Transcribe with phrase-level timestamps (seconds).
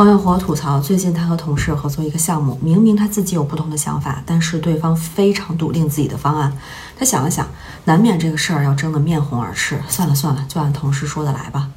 [0.00, 6.56] 朋友和我吐槽，最近他和同事合作一个项目，明明他自己有不同的想法，但是对方非常笃定自己的方案。
[6.98, 7.46] 他想了想，
[7.84, 9.78] 难免这个事儿要争得面红耳赤。
[9.90, 11.68] 算了算了，就按同事说的来吧。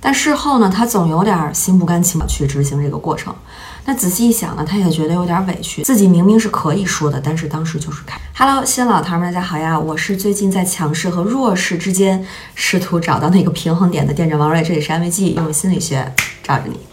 [0.00, 3.32] 但事后呢，他总有点心不甘情不愿去执行这个过程。
[3.84, 8.20] 那仔细一想呢，他也觉得有点委屈，自己明明是可以说的，但是当时就是开。
[8.36, 9.78] Hello，新老头们，大家好呀！
[9.78, 12.26] 我是最近在强势和弱势之间
[12.56, 16.12] 试图找到那个平衡点的店长王瑞，这里是安慰剂，用心理学
[16.42, 16.89] 罩着你。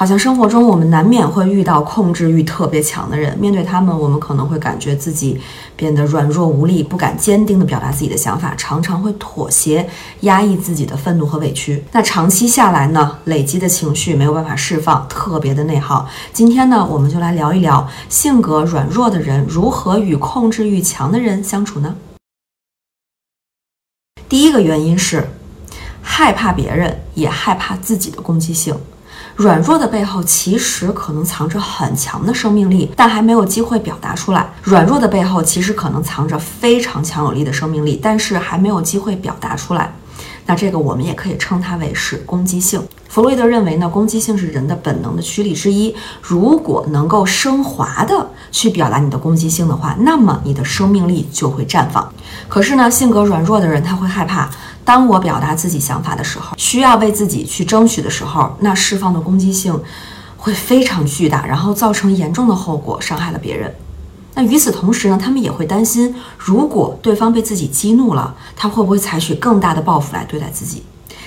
[0.00, 5.38] 好像生活中我们难免会遇到控制欲特别强的人，面对他们，我们可能会感觉自己
[5.76, 9.86] 变得软弱无力，不敢坚定地表达自己的想法，常常会妥协、
[10.20, 11.84] 压抑自己的愤怒和委屈。
[11.92, 16.08] 那长期下来呢，累积的情绪没有办法释放，特别的内耗。
[16.32, 21.94] 今天呢，我们就来聊一聊性格软弱的人如何与控制欲强的人相处呢？
[24.30, 25.28] 第一个原因是
[26.00, 28.74] 害怕别人，也害怕自己的攻击性。
[29.36, 34.52] 软弱的背后其实可能藏着很强的生命力，但还没有机会表达出来。
[34.62, 39.94] 软弱的背后其实可能藏着非常强有力的生命力，但是还没有机会表达出来。
[40.46, 42.82] 那这个我们也可以称它为是攻击性。
[43.08, 45.94] 弗洛伊德认为呢，攻击性是人的本能的驱力之一。
[46.20, 52.12] 如果能够升华的去表达你的攻击性的话，那么你的生命力就会绽放。
[52.48, 54.50] 可是呢，性格软弱的人他会害怕。
[54.84, 59.80] 当我表达自己想法的时候，需要为自己去争取的时候，那释放的攻击性
[60.36, 63.74] 会非常巨大，然后造成严重的后果，伤害了别人。
[64.34, 70.82] 那与此同时呢，他们也会担心，如果对方被自己激怒了，他会不会采取更大的报复来对待自己？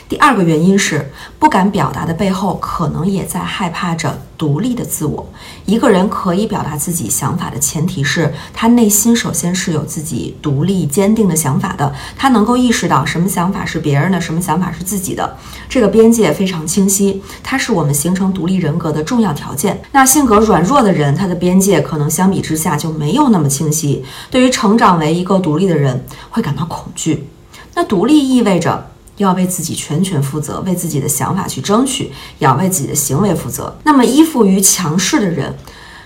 [0.10, 5.28] 第二个原因是不敢表达的背后，可能也在害怕着独立的自我。
[5.66, 15.36] 一个人可以表达自己想法的前提是他内心首先是有自己独立坚定的想法的，他能够意识到什么想法是别人的，什么想法是自己的，
[15.68, 19.82] 这个边界非常清晰，它是我们形成独立人格的重要条件。
[19.94, 27.28] 那性格软弱的人，他的边界可能相比之下就没有那么清晰，对于成长为一个独立的人会感到恐惧。
[27.74, 28.93] 那独立意味着。
[29.24, 33.76] 要为自己全权负责，为自己的想法去争取，也要为自己的行为负责。
[33.84, 35.56] 那么依附于强势的人，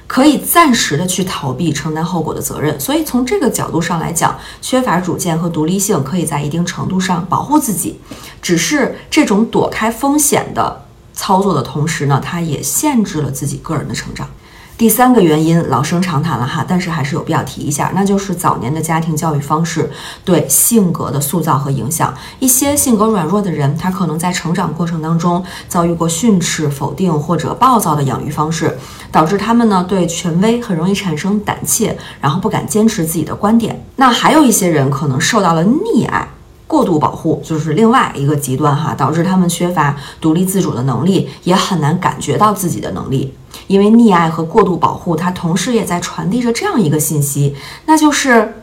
[0.06, 2.80] 可以暂时的去逃避承担后果的责任。
[2.80, 8.00] 所以从这个角度上来讲，缺乏主见和独立性，可以在一定程度上保护自己。
[8.42, 14.30] 只是这种躲开风险的操作的同时呢，它也限制了自己个人的成长。
[14.78, 19.90] 第三个原因老生常谈了哈，但是还是有必要提一下，那就是早年的家庭教育方式
[20.24, 22.14] 对性格的塑造和影响。
[22.38, 28.78] 一些性格软弱的人，他可能在成长过程当中遭遇过训斥、否定或者暴躁的养育方式，
[29.12, 33.84] 导致他们呢对权威很容易产生胆怯，然后不敢坚持自己的观点。
[33.96, 36.28] 那还有一些人可能受到了溺爱。
[36.68, 43.34] 过度保护就是另外一个极端哈，导致他们缺乏独立自主的能力，也很难感觉到自己的能力。
[43.66, 47.56] 因为溺爱和过度保护，它同时也在传递着这样一个信息，
[47.86, 48.54] 那就是。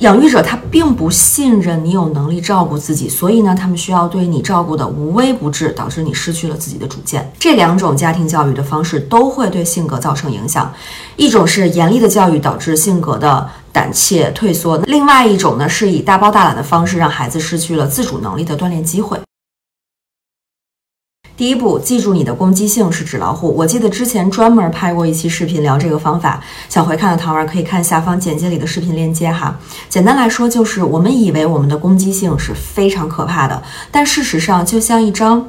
[0.00, 7.30] 养育者他并不信任你有能力照顾自己，所以呢，他们需要对你照顾的无微不至，导致你失去了自己的主见。
[7.38, 10.72] 这两种家庭教育的方式都会对性格造成影响，
[11.16, 19.18] 一种是严厉的教育导致性格的胆怯退缩，另外一种呢是以大包大揽的方式让孩子失去了自主能力的锻炼机会。
[21.36, 23.48] 第一步，记住你的攻击性是纸老虎。
[23.56, 29.58] 我记得之前专门拍过一期视频聊这个方法，想回看的糖儿可以看下方简介里的视频链接哈。
[29.88, 35.48] 简单来说，就是我们以为我们的攻击性是非常可怕的，但事实上就像一张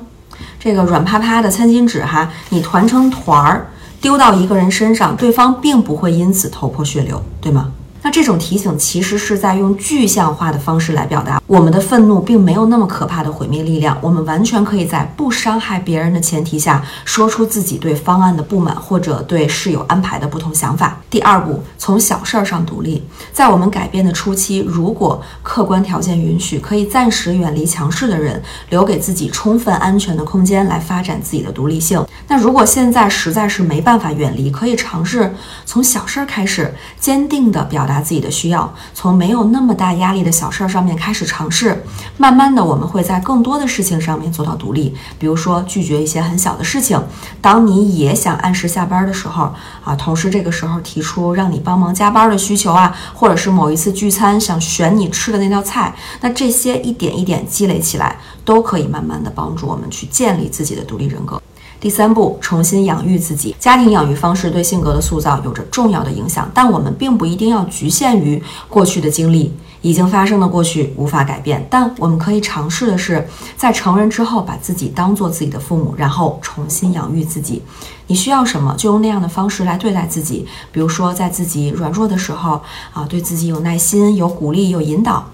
[0.58, 7.70] 这个软趴趴的餐巾纸哈，你团成团儿丢到一个人身上，对方并不会因此头破血流，对吗？
[8.04, 13.96] 那这种提醒其实是在用具象化的方式来表达，我们的愤怒并没有那么可怕的毁灭力量。
[14.02, 21.00] 我们完全可以在不伤害别人的前提下，说出自己对方案的不满或者对室友安排的不同想法。
[21.12, 23.04] 第二步，从小事儿上独立。
[23.32, 32.04] 在我们改变的初期，如果客观条件允许，可以暂时远离强势的人，留给自己充分安全的空间来发展自己的独立性。
[32.28, 35.32] 那如果现在实在是没办法远离，可以尝试
[35.66, 37.91] 从小事儿开始，坚定地表达。
[37.92, 41.84] 达自己的需要，从没有那么大压力的小事儿上面开始尝试，
[42.18, 44.96] 慢慢的，我们会在更多的事情上面做到独立。
[45.20, 47.02] 比如说，拒绝一些很小的事情。
[47.42, 49.54] 当你也想按时下班的时候，
[49.84, 61.42] 啊，同事这个时候提出让你帮忙加班的需求啊，或者是某一次聚餐想选你吃的那道菜，那这些一点一点积累起来，都可以慢慢的帮助我们去建立自己的独立人格。
[61.82, 63.56] 第三步，重新养育自己。
[63.60, 69.52] 家庭养育方式对性格的塑造有着重要的影响，但我们并不一定要局限于过去的经历。
[69.82, 77.64] 已经发生的过去无法改变，但我们可以尝试的是，在成人之后把自己当做自己的父母，然后重新养育自己。
[78.06, 80.46] 你需要什么，就用那样的方式来对待自己。
[80.72, 82.62] 比如说，在自己软弱的时候
[82.94, 85.26] 啊，对自己有耐心、有鼓励、有引导。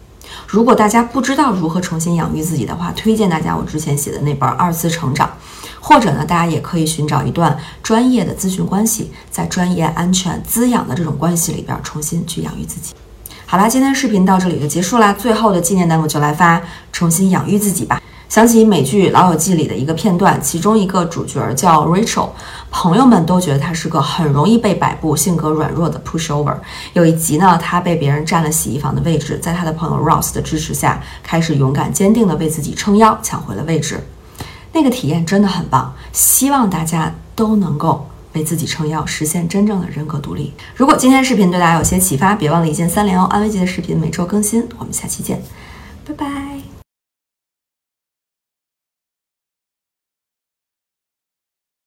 [0.48, 5.28] 如果大家不知道如何重新养育自己的话，推荐大家我之前写的那本《二次成长》，
[5.88, 12.94] 或者呢，大家也可以寻找一段专业的咨询关系，在专业、安全、滋养的这种关系里边，重新去养育自己。
[13.46, 15.14] 好啦，今天视频到这里就结束啦。
[15.14, 16.62] 最后的纪念弹幕就来发，
[16.92, 18.02] 重新养育自己吧。
[18.28, 22.32] 想起美剧《老友记》里的一个片段，其中一个主角叫 Rachel，
[22.70, 26.58] 朋友们都觉得她是个很容易被摆布、性格软弱的 pushover。
[26.92, 34.04] 有一集呢，她被别人占了洗衣房的位置，在她的朋友 Ross 的支持下，开始勇敢坚定地为自己撑腰，抢回了位置。
[34.78, 38.08] 那个体验真的很棒，希望大家都能够。
[38.34, 40.54] 为自己撑腰，实现真正的人格独立。
[40.76, 43.26] 如果今天视频对大家有些启发，别忘了一键三连哦！
[43.32, 45.42] 安慰剂的视频每周更新，我们下期见，
[46.06, 46.57] 拜拜。